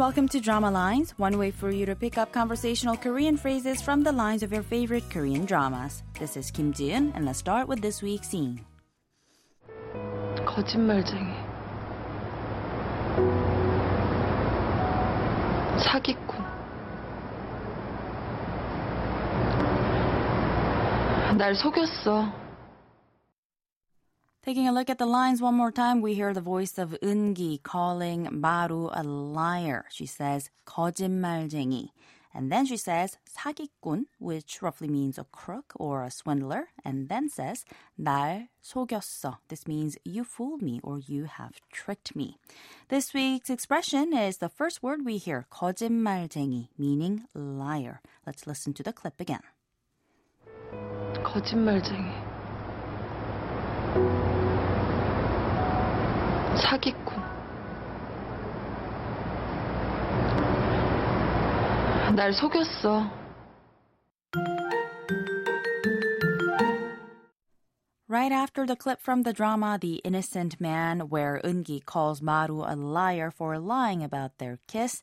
[0.00, 4.02] welcome to Drama Lines, one way for you to pick up conversational Korean phrases from
[4.02, 6.02] the lines of your favorite Korean dramas.
[6.18, 8.60] This is Kim Ji-eun, and let's start with this week's scene.
[10.44, 11.34] 거짓말쟁이.
[15.78, 16.44] 사기꾼.
[21.36, 22.39] 날 속였어.
[24.43, 27.61] Taking a look at the lines one more time, we hear the voice of Eungi
[27.61, 29.85] calling Maru a liar.
[29.91, 31.89] She says 거짓말쟁이.
[32.33, 37.29] And then she says 사기꾼, which roughly means a crook or a swindler, and then
[37.29, 37.65] says
[37.99, 39.37] 날 속였어.
[39.47, 42.37] This means you fooled me or you have tricked me.
[42.89, 48.01] This week's expression is the first word we hear, 거짓말쟁이, meaning liar.
[48.25, 49.41] Let's listen to the clip again.
[51.23, 52.20] 거짓말쟁이.
[56.56, 57.22] 사기꾼.
[62.14, 63.10] 날 속였어.
[68.08, 72.74] Right after the clip from the drama The Innocent Man, where Eungi calls Maru a
[72.74, 75.02] liar for lying about their kiss,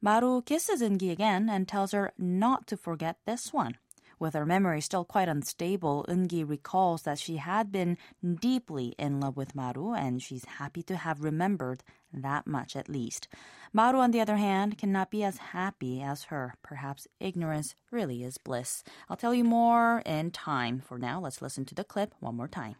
[0.00, 3.76] Maru kisses Eungi again and tells her not to forget this one.
[4.19, 7.97] With her memory still quite unstable, Eungi recalls that she had been
[8.41, 13.27] deeply in love with Maru and she's happy to have remembered that much at least.
[13.73, 16.55] Maru, on the other hand, cannot be as happy as her.
[16.63, 18.83] Perhaps ignorance really is bliss.
[19.07, 20.79] I'll tell you more in time.
[20.79, 22.75] For now, let's listen to the clip one more time.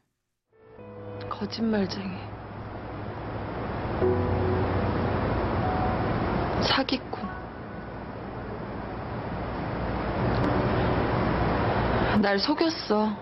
[1.29, 2.17] 거짓말쟁이.
[6.63, 7.36] 사기꾼.
[12.20, 13.16] 날 속였어.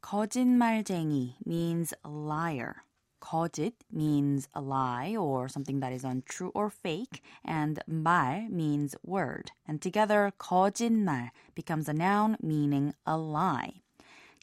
[0.00, 2.82] 거짓말쟁이 means liar.
[3.20, 9.52] 거짓 means a lie or something that is untrue or fake, and 말 means word.
[9.68, 13.82] And together, 거짓말 becomes a noun meaning a lie.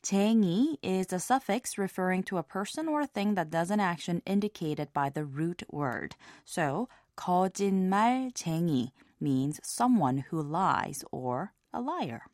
[0.02, 4.22] 쟁이 is a suffix referring to a person or a thing that does an action
[4.26, 6.16] indicated by the root word.
[6.46, 6.88] So,
[7.18, 8.92] 거짓말쟁이
[9.23, 12.25] means someone who lies or a liar.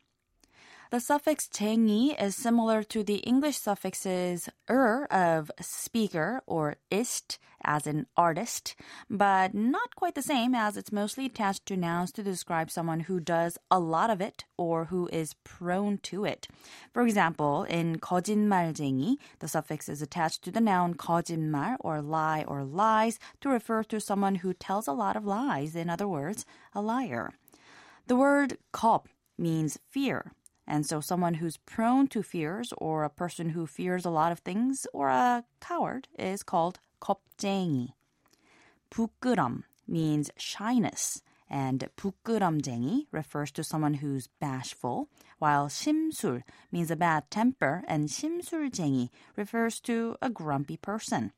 [0.90, 7.86] The suffix 쟁이 is similar to the English suffixes er of speaker or ist as
[7.86, 8.76] in artist,
[9.10, 13.18] but not quite the same as it's mostly attached to nouns to describe someone who
[13.18, 16.46] does a lot of it or who is prone to it.
[16.92, 22.62] For example, in 거짓말쟁이, the suffix is attached to the noun 거짓말 or lie or
[22.62, 26.80] lies to refer to someone who tells a lot of lies, in other words, a
[26.80, 27.32] liar.
[28.06, 29.06] The word 겁
[29.38, 30.32] means fear.
[30.68, 34.38] And so someone who's prone to fears or a person who fears a lot of
[34.40, 37.92] things or a coward is called 겁쟁이.
[38.90, 46.42] 부끄럼 means shyness and 부끄럼쟁이 refers to someone who's bashful, while 심술
[46.72, 51.32] means a bad temper and 심술쟁이 refers to a grumpy person.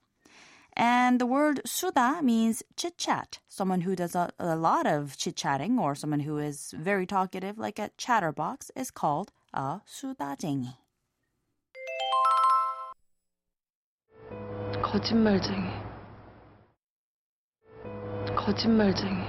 [0.76, 5.34] And the word 수다 means chit chat, someone who does a, a lot of chit
[5.34, 10.76] chatting or someone who is very talkative, like a chatterbox, is called a 수다쟁이.
[14.82, 15.70] 거짓말쟁이.
[18.36, 19.24] 거짓말쟁이.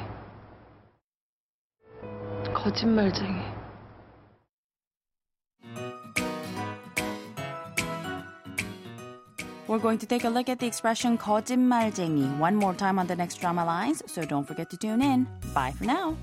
[2.54, 3.51] 거짓말쟁이.
[9.68, 13.16] We're going to take a look at the expression 거짓말쟁이 one more time on the
[13.16, 15.28] next drama lines, so don't forget to tune in.
[15.54, 16.16] Bye for now.